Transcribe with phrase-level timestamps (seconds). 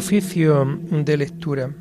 [0.00, 0.64] Oficio
[1.04, 1.74] de lectura.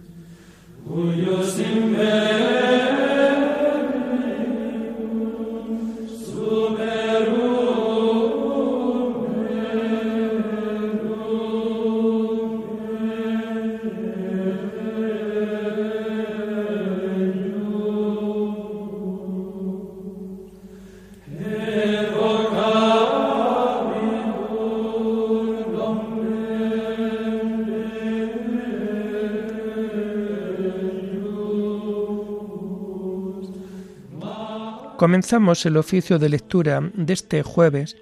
[35.00, 37.96] Comenzamos el oficio de lectura de este jueves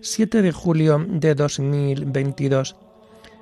[0.00, 2.76] 7 de julio de 2022,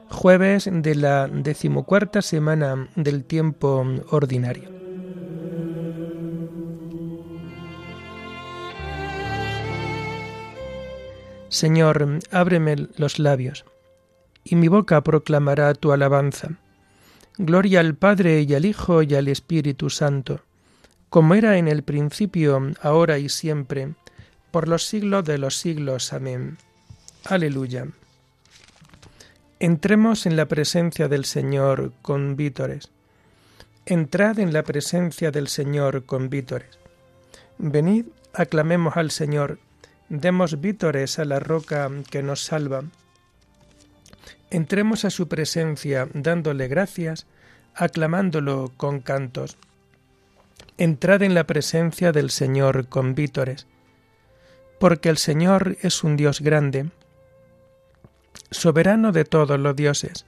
[0.09, 4.69] jueves de la decimocuarta semana del tiempo ordinario.
[11.50, 13.65] Señor, ábreme los labios,
[14.42, 16.59] y mi boca proclamará tu alabanza.
[17.37, 20.41] Gloria al Padre y al Hijo y al Espíritu Santo
[21.11, 23.95] como era en el principio, ahora y siempre,
[24.51, 26.12] por los siglos de los siglos.
[26.12, 26.59] Amén.
[27.25, 27.87] Aleluya.
[29.59, 32.91] Entremos en la presencia del Señor con vítores.
[33.87, 36.78] Entrad en la presencia del Señor con vítores.
[37.56, 39.59] Venid, aclamemos al Señor,
[40.11, 42.84] demos vítores a la roca que nos salva.
[44.50, 47.27] Entremos a su presencia dándole gracias,
[47.75, 49.56] aclamándolo con cantos
[50.79, 53.67] entrad en la presencia del Señor con vítores,
[54.79, 56.91] porque el Señor es un Dios grande,
[58.53, 60.25] soberano de todos los dioses.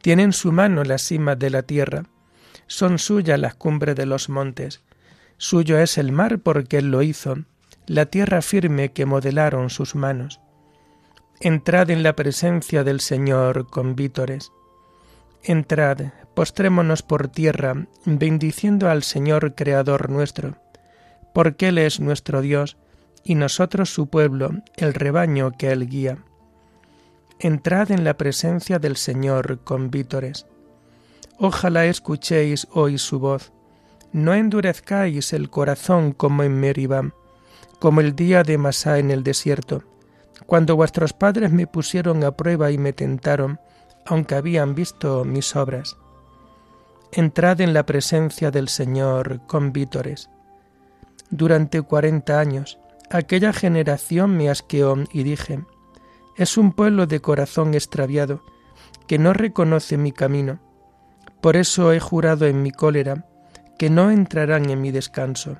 [0.00, 2.04] Tiene en su mano la cima de la tierra,
[2.68, 4.82] son suyas las cumbres de los montes,
[5.38, 7.38] suyo es el mar porque él lo hizo,
[7.86, 10.40] la tierra firme que modelaron sus manos.
[11.40, 14.52] Entrad en la presencia del Señor con vítores.
[15.46, 15.98] Entrad,
[16.34, 20.56] postrémonos por tierra, bendiciendo al Señor Creador nuestro,
[21.34, 22.78] porque Él es nuestro Dios,
[23.24, 26.16] y nosotros su pueblo, el rebaño que Él guía.
[27.38, 30.46] Entrad en la presencia del Señor con vítores.
[31.38, 33.52] Ojalá escuchéis hoy su voz.
[34.12, 37.12] No endurezcáis el corazón como en Meribá,
[37.80, 39.82] como el día de Masá en el desierto,
[40.46, 43.60] cuando vuestros padres me pusieron a prueba y me tentaron,
[44.06, 45.96] aunque habían visto mis obras.
[47.12, 50.30] Entrad en la presencia del Señor con vítores.
[51.30, 52.78] Durante cuarenta años,
[53.10, 55.64] aquella generación me asqueó y dije,
[56.36, 58.42] es un pueblo de corazón extraviado,
[59.06, 60.58] que no reconoce mi camino.
[61.40, 63.26] Por eso he jurado en mi cólera,
[63.78, 65.58] que no entrarán en mi descanso.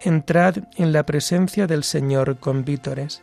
[0.00, 3.22] Entrad en la presencia del Señor con vítores.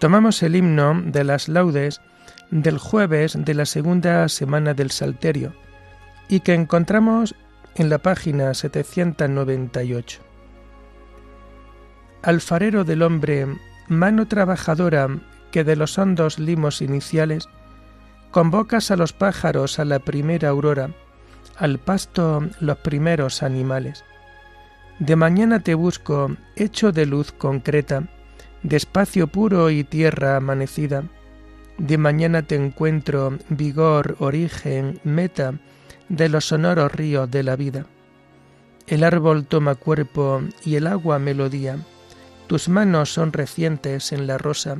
[0.00, 2.00] Tomamos el himno de las laudes
[2.50, 5.52] del jueves de la segunda semana del Salterio
[6.26, 7.34] y que encontramos
[7.74, 10.22] en la página 798.
[12.22, 13.46] Alfarero del hombre,
[13.88, 15.06] mano trabajadora
[15.52, 17.50] que de los hondos limos iniciales
[18.30, 20.94] convocas a los pájaros a la primera aurora,
[21.58, 24.02] al pasto los primeros animales.
[24.98, 28.08] De mañana te busco, hecho de luz concreta,
[28.62, 31.04] de espacio puro y tierra amanecida.
[31.78, 35.54] De mañana te encuentro, vigor, origen, meta
[36.08, 37.86] de los sonoros ríos de la vida.
[38.86, 41.78] El árbol toma cuerpo y el agua melodía.
[42.48, 44.78] Tus manos son recientes en la rosa.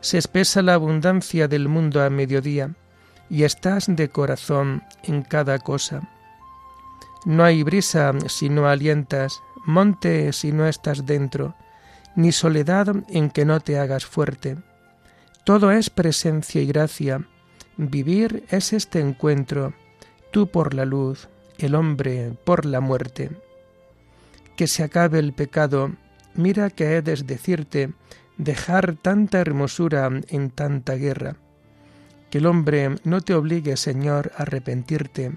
[0.00, 2.70] Se espesa la abundancia del mundo a mediodía
[3.28, 6.08] y estás de corazón en cada cosa.
[7.24, 11.54] No hay brisa si no alientas, monte si no estás dentro,
[12.16, 14.56] ni soledad en que no te hagas fuerte.
[15.44, 17.26] Todo es presencia y gracia.
[17.76, 19.74] Vivir es este encuentro,
[20.30, 21.28] tú por la luz,
[21.58, 23.30] el hombre por la muerte.
[24.56, 25.92] Que se acabe el pecado,
[26.34, 27.92] mira que he de decirte,
[28.38, 31.36] dejar tanta hermosura en tanta guerra.
[32.30, 35.32] Que el hombre no te obligue, Señor, a arrepentirte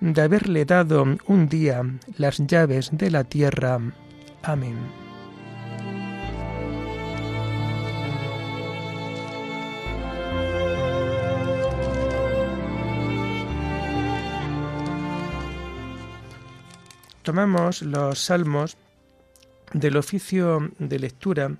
[0.00, 1.82] de haberle dado un día
[2.16, 3.80] las llaves de la tierra.
[4.42, 5.07] Amén.
[17.22, 18.76] Tomamos los salmos
[19.72, 21.56] del oficio de lectura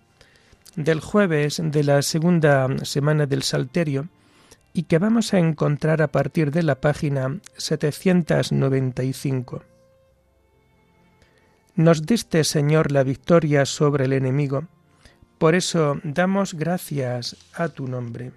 [0.77, 4.09] del jueves de la segunda semana del Salterio
[4.73, 9.65] y que vamos a encontrar a partir de la página 795.
[11.75, 14.65] Nos diste, Señor, la victoria sobre el enemigo,
[15.39, 18.33] por eso damos gracias a tu nombre.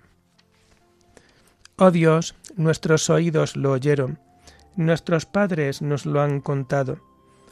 [1.78, 4.20] Oh Dios, nuestros oídos lo oyeron,
[4.76, 7.00] nuestros padres nos lo han contado,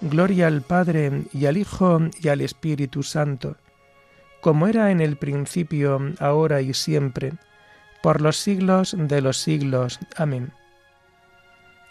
[0.00, 3.56] Gloria al Padre y al Hijo y al Espíritu Santo,
[4.40, 7.32] como era en el principio, ahora y siempre,
[8.02, 9.98] por los siglos de los siglos.
[10.16, 10.52] Amén.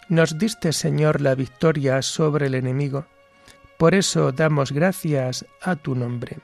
[0.08, 3.06] Nos diste, Señor, la victoria sobre el enemigo,
[3.78, 6.38] por eso damos gracias a tu nombre.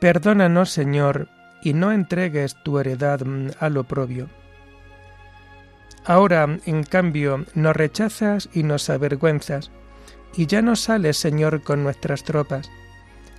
[0.00, 1.28] Perdónanos, Señor,
[1.62, 4.28] y no entregues tu heredad mm, al oprobio.
[6.04, 9.70] Ahora, en cambio, nos rechazas y nos avergüenzas,
[10.36, 12.70] y ya no sales, Señor, con nuestras tropas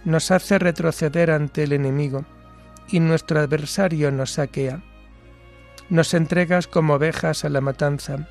[0.05, 2.25] nos hace retroceder ante el enemigo,
[2.87, 4.81] y nuestro adversario nos saquea.
[5.89, 8.27] Nos entregas como ovejas a la matanza,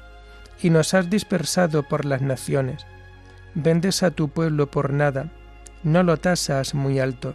[0.61, 2.87] y nos has dispersado por las naciones.
[3.55, 5.31] Vendes a tu pueblo por nada,
[5.83, 7.35] no lo tasas muy alto.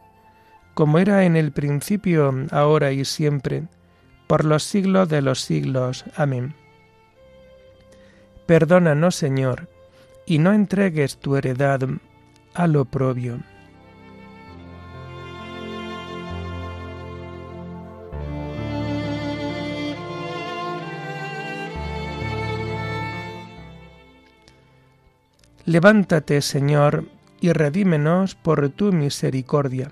[0.73, 3.63] como era en el principio, ahora y siempre,
[4.27, 6.05] por los siglos de los siglos.
[6.15, 6.55] Amén.
[8.45, 9.69] Perdónanos, Señor,
[10.25, 11.81] y no entregues tu heredad
[12.53, 13.39] al oprobio.
[25.65, 27.05] Levántate, Señor,
[27.39, 29.91] y redímenos por tu misericordia.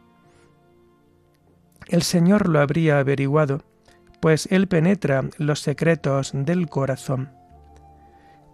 [1.91, 3.63] El Señor lo habría averiguado,
[4.21, 7.31] pues Él penetra los secretos del corazón.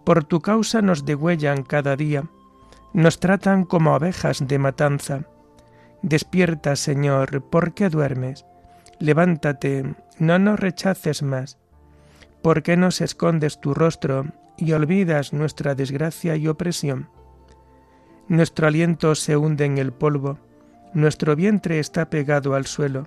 [0.04, 2.24] Por tu causa nos degüellan cada día,
[2.92, 5.20] nos tratan como abejas de matanza.
[6.02, 8.44] Despierta, Señor, ¿por qué duermes?
[8.98, 11.58] Levántate, no nos rechaces más.
[12.42, 14.26] ¿Por qué nos escondes tu rostro
[14.56, 17.08] y olvidas nuestra desgracia y opresión?
[18.26, 20.40] Nuestro aliento se hunde en el polvo,
[20.92, 23.06] nuestro vientre está pegado al suelo.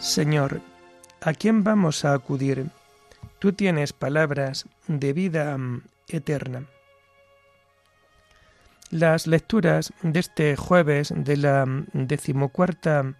[0.00, 0.62] Señor,
[1.20, 2.70] ¿a quién vamos a acudir?
[3.38, 6.64] Tú tienes palabras de vida mm, eterna.
[8.88, 13.12] Las lecturas de este jueves de la mm, decimocuarta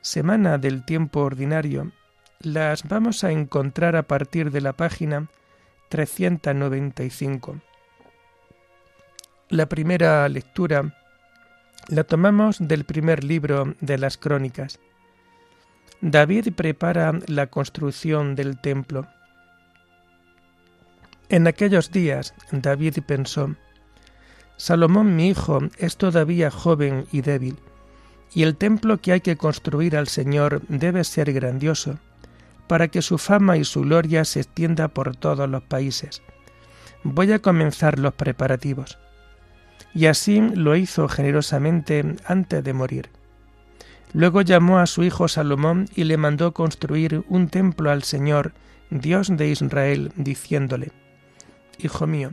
[0.00, 1.92] semana del tiempo ordinario
[2.40, 5.28] las vamos a encontrar a partir de la página
[5.90, 7.60] 395.
[9.48, 10.92] La primera lectura
[11.86, 14.80] la tomamos del primer libro de las Crónicas.
[16.00, 19.06] David prepara la construcción del templo.
[21.28, 23.54] En aquellos días David pensó,
[24.56, 27.56] Salomón mi hijo es todavía joven y débil,
[28.34, 31.98] y el templo que hay que construir al Señor debe ser grandioso,
[32.66, 36.22] para que su fama y su gloria se extienda por todos los países.
[37.02, 38.98] Voy a comenzar los preparativos.
[39.94, 43.10] Y así lo hizo generosamente antes de morir.
[44.12, 48.52] Luego llamó a su hijo Salomón y le mandó construir un templo al Señor,
[48.90, 50.90] Dios de Israel, diciéndole,
[51.78, 52.32] Hijo mío,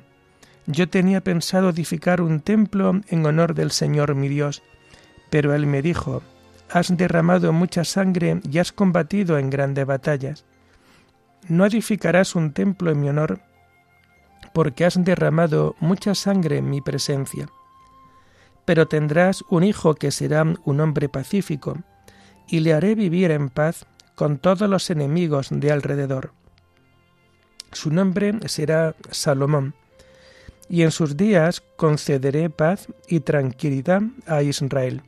[0.66, 4.64] yo tenía pensado edificar un templo en honor del Señor mi Dios,
[5.30, 6.24] pero él me dijo,
[6.72, 10.46] Has derramado mucha sangre y has combatido en grandes batallas.
[11.48, 13.40] No edificarás un templo en mi honor,
[14.54, 17.48] porque has derramado mucha sangre en mi presencia
[18.68, 21.78] pero tendrás un hijo que será un hombre pacífico,
[22.50, 26.34] y le haré vivir en paz con todos los enemigos de alrededor.
[27.72, 29.74] Su nombre será Salomón,
[30.68, 35.02] y en sus días concederé paz y tranquilidad a Israel.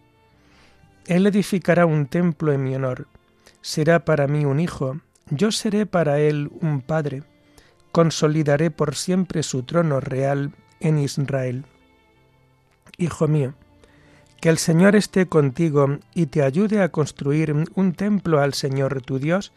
[1.08, 3.08] Él edificará un templo en mi honor,
[3.60, 5.01] será para mí un hijo,
[5.32, 7.24] yo seré para él un padre,
[7.92, 11.66] consolidaré por siempre su trono real en Israel.
[13.00, 13.53] Hijo mío,
[14.41, 19.20] que el Señor esté contigo y te ayude a construir un templo al Señor tu
[19.20, 19.53] Dios,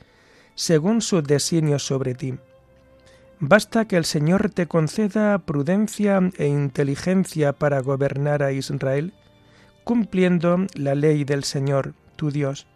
[0.55, 2.35] según sus designios sobre ti.
[3.41, 9.13] Basta que el Señor te conceda prudencia e inteligencia para gobernar a Israel,
[9.83, 12.69] cumpliendo la ley del Señor, tu Dios.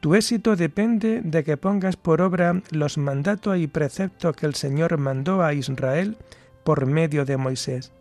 [0.00, 4.98] Tu éxito depende de que pongas por obra los mandatos y preceptos que el Señor
[4.98, 6.16] mandó a Israel
[6.64, 7.92] por medio de Moisés.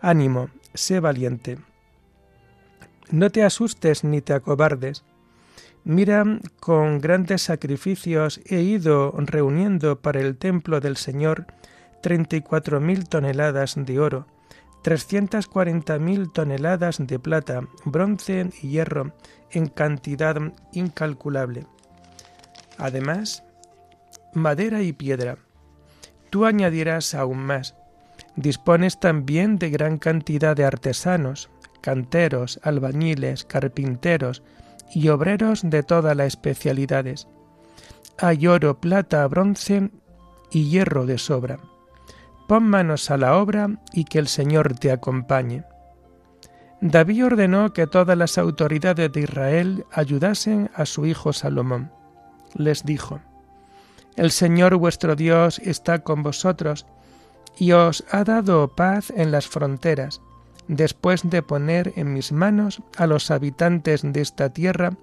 [0.00, 1.58] Ánimo, sé valiente.
[3.10, 5.04] No te asustes ni te acobardes.
[5.84, 6.24] Mira,
[6.60, 11.46] con grandes sacrificios he ido reuniendo para el templo del Señor
[12.02, 14.26] treinta y cuatro mil toneladas de oro,
[14.82, 19.12] trescientas cuarenta mil toneladas de plata, bronce y hierro,
[19.50, 20.36] en cantidad
[20.72, 21.66] incalculable.
[22.78, 23.44] Además,
[24.34, 25.36] madera y piedra.
[26.30, 27.76] Tú añadirás aún más,
[28.36, 34.42] Dispones también de gran cantidad de artesanos, canteros, albañiles, carpinteros
[34.94, 37.28] y obreros de todas las especialidades.
[38.18, 39.90] Hay oro, plata, bronce
[40.50, 41.58] y hierro de sobra.
[42.46, 45.64] Pon manos a la obra y que el Señor te acompañe.
[46.80, 51.92] David ordenó que todas las autoridades de Israel ayudasen a su hijo Salomón.
[52.54, 53.20] Les dijo,
[54.16, 56.86] El Señor vuestro Dios está con vosotros,
[57.58, 60.20] y os ha dado paz en las fronteras,
[60.68, 64.94] después de poner en mis manos a los habitantes de esta tierra,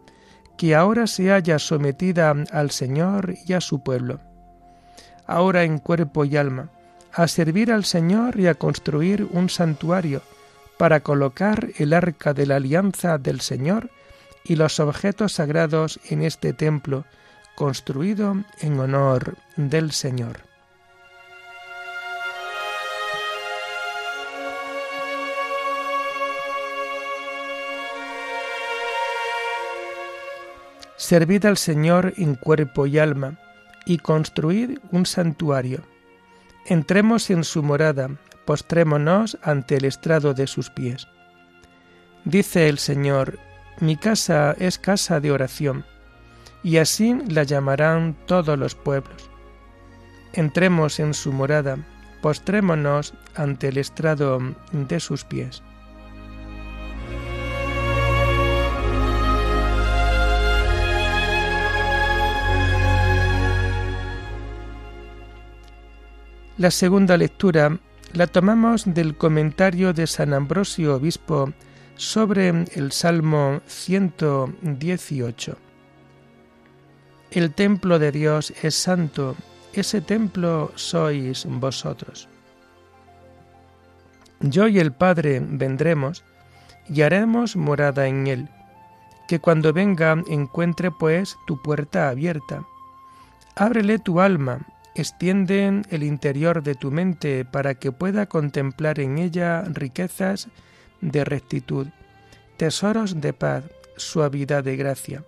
[0.57, 4.19] que ahora se haya sometida al Señor y a su pueblo.
[5.25, 6.69] Ahora en cuerpo y alma,
[7.13, 10.21] a servir al Señor y a construir un santuario,
[10.77, 13.89] para colocar el arca de la alianza del Señor
[14.45, 17.05] y los objetos sagrados en este templo,
[17.55, 20.48] construido en honor del Señor.
[31.09, 33.39] Servid al Señor en cuerpo y alma,
[33.87, 35.81] y construid un santuario.
[36.67, 38.11] Entremos en su morada,
[38.45, 41.07] postrémonos ante el estrado de sus pies.
[42.25, 43.39] Dice el Señor,
[43.79, 45.83] mi casa es casa de oración,
[46.61, 49.31] y así la llamarán todos los pueblos.
[50.33, 51.79] Entremos en su morada,
[52.21, 54.37] postrémonos ante el estrado
[54.71, 55.63] de sus pies.
[66.59, 67.79] La segunda lectura
[68.11, 71.53] la tomamos del comentario de San Ambrosio Obispo
[71.95, 75.57] sobre el Salmo 118.
[77.31, 79.37] El templo de Dios es santo,
[79.71, 82.27] ese templo sois vosotros.
[84.41, 86.25] Yo y el Padre vendremos
[86.89, 88.49] y haremos morada en él.
[89.29, 92.65] que cuando venga encuentre pues tu puerta abierta.
[93.55, 99.63] Ábrele tu alma, extiende el interior de tu mente para que pueda contemplar en ella
[99.63, 100.49] riquezas
[101.01, 101.87] de rectitud,
[102.57, 103.63] tesoros de paz,
[103.95, 105.23] suavidad de gracia.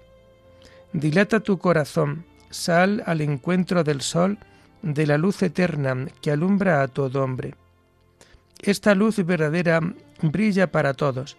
[0.94, 4.38] Dilata tu corazón, sal al encuentro del sol,
[4.82, 7.56] de la luz eterna que alumbra a todo hombre.
[8.62, 9.80] Esta luz verdadera
[10.22, 11.38] brilla para todos,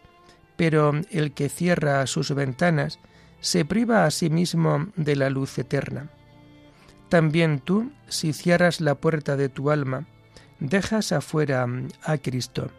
[0.56, 2.98] pero el que cierra sus ventanas
[3.40, 6.08] se priva a sí mismo de la luz eterna.
[7.12, 10.06] También tú, si cierras la puerta de tu alma,
[10.60, 11.66] dejas afuera
[12.02, 12.70] a Cristo.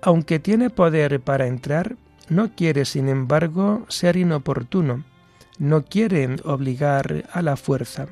[0.00, 1.94] Aunque tiene poder para entrar,
[2.28, 5.04] no quiere, sin embargo, ser inoportuno,
[5.60, 8.08] no quiere obligar a la fuerza.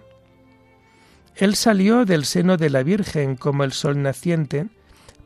[1.34, 4.68] Él salió del seno de la Virgen como el sol naciente,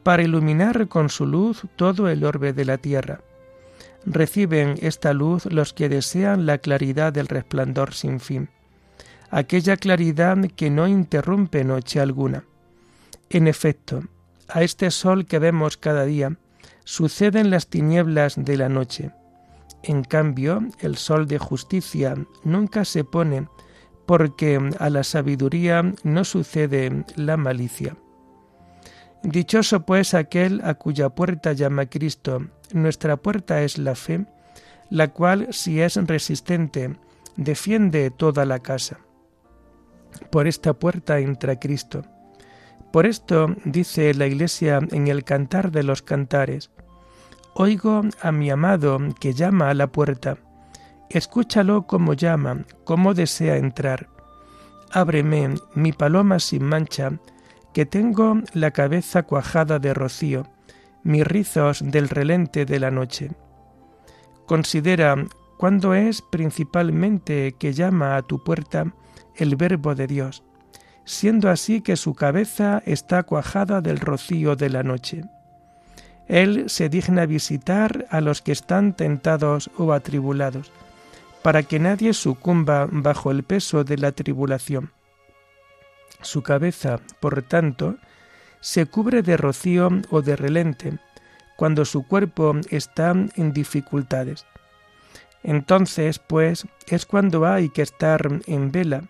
[0.02, 3.20] para iluminar con su luz todo el orbe de la tierra.
[4.06, 8.48] Reciben esta luz los que desean la claridad del resplandor sin fin,
[9.30, 12.44] aquella claridad que no interrumpe noche alguna.
[13.30, 14.02] En efecto,
[14.48, 16.36] a este sol que vemos cada día
[16.84, 19.10] suceden las tinieblas de la noche.
[19.82, 22.14] En cambio, el sol de justicia
[22.44, 23.48] nunca se pone
[24.06, 27.96] porque a la sabiduría no sucede la malicia.
[29.22, 32.46] Dichoso pues aquel a cuya puerta llama Cristo.
[32.72, 34.26] Nuestra puerta es la fe,
[34.90, 36.96] la cual, si es resistente,
[37.36, 39.00] defiende toda la casa.
[40.30, 42.02] Por esta puerta entra Cristo.
[42.92, 46.70] Por esto dice la Iglesia en el Cantar de los Cantares,
[47.56, 50.38] Oigo a mi amado que llama a la puerta.
[51.08, 54.08] Escúchalo como llama, como desea entrar.
[54.90, 57.12] Ábreme, mi paloma sin mancha,
[57.72, 60.48] que tengo la cabeza cuajada de rocío,
[61.04, 63.30] mis rizos del relente de la noche.
[64.46, 65.14] Considera
[65.56, 68.92] cuándo es principalmente que llama a tu puerta
[69.36, 70.42] el Verbo de Dios,
[71.04, 75.24] siendo así que su cabeza está cuajada del rocío de la noche.
[76.26, 80.72] Él se digna visitar a los que están tentados o atribulados,
[81.42, 84.90] para que nadie sucumba bajo el peso de la tribulación
[86.24, 87.96] su cabeza, por tanto,
[88.60, 90.98] se cubre de rocío o de relente
[91.56, 94.44] cuando su cuerpo está en dificultades.
[95.42, 99.04] Entonces, pues, es cuando hay que estar en vela,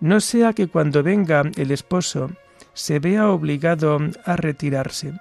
[0.00, 2.30] no sea que cuando venga el esposo
[2.72, 5.12] se vea obligado a retirarse.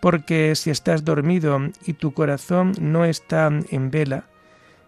[0.00, 4.24] Porque si estás dormido y tu corazón no está en vela,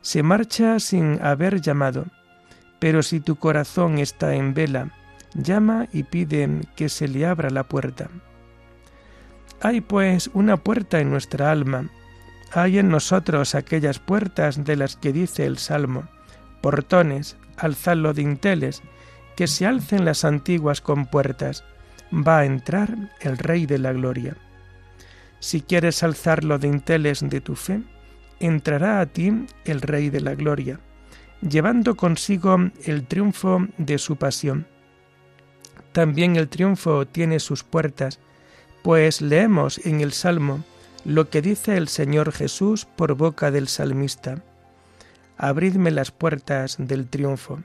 [0.01, 2.07] se marcha sin haber llamado.
[2.79, 4.91] Pero si tu corazón está en vela,
[5.35, 8.09] llama y pide que se le abra la puerta.
[9.61, 11.88] Hay pues una puerta en nuestra alma,
[12.53, 16.05] hay en nosotros aquellas puertas de las que dice el Salmo,
[16.61, 18.83] portones, alzadlo dinteles,
[19.37, 21.64] que se alcen las antiguas compuertas,
[22.12, 24.37] va a entrar el Rey de la Gloria.
[25.40, 27.83] Si quieres alzar los dinteles de tu fe,
[28.40, 30.81] entrará a ti el Rey de la Gloria,
[31.40, 34.66] llevando consigo el triunfo de su pasión
[35.92, 38.18] también el triunfo tiene sus puertas,
[38.83, 40.64] pues leemos en el Salmo
[41.05, 44.42] lo que dice el Señor Jesús por boca del salmista.
[45.42, 47.64] Abridme las puertas del triunfo.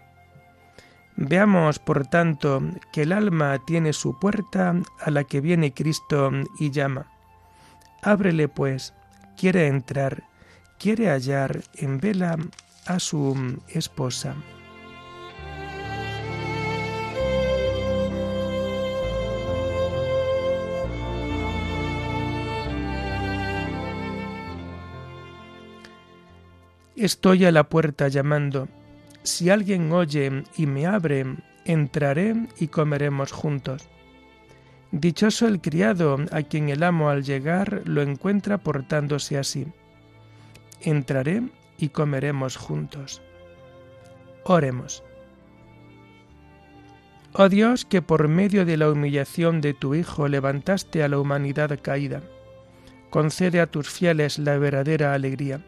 [1.16, 2.60] Veamos, por tanto,
[2.92, 7.06] que el alma tiene su puerta a la que viene Cristo y llama.
[8.02, 8.96] Ábrele, pues,
[9.38, 10.24] quiere entrar,
[10.80, 12.40] quiere hallar en vela
[12.88, 14.34] a su esposa.
[26.98, 28.68] Estoy a la puerta llamando.
[29.22, 31.28] Si alguien oye y me abre,
[31.64, 33.88] entraré y comeremos juntos.
[34.92, 39.68] Dichoso el criado a quien el amo al llegar lo encuentra portándose así.
[40.82, 41.44] Entraré
[41.78, 43.22] y comeremos juntos.
[44.44, 45.04] Oremos.
[47.34, 51.78] Oh Dios, que por medio de la humillación de tu Hijo levantaste a la humanidad
[51.80, 52.24] caída,
[53.12, 55.62] concede a tus fieles la verdadera alegría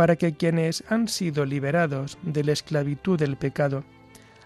[0.00, 3.84] para que quienes han sido liberados de la esclavitud del pecado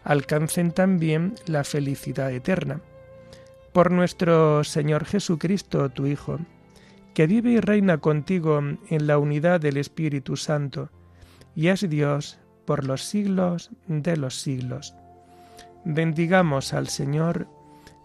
[0.03, 2.81] alcancen también la felicidad eterna.
[3.73, 6.41] Por nuestro Señor Jesucristo, tu Hijo,
[7.15, 10.91] que vive y reina contigo en la unidad del Espíritu Santo,
[11.55, 14.97] y es Dios por los siglos de los siglos.
[15.85, 17.47] Bendigamos al Señor,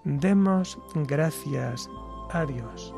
[0.04, 1.90] demos gracias
[2.30, 2.94] a Dios.